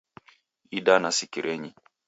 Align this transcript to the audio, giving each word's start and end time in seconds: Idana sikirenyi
Idana 0.79 1.09
sikirenyi 1.17 1.71